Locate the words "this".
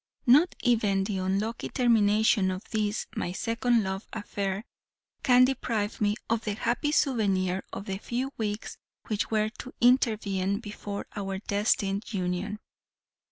2.71-3.05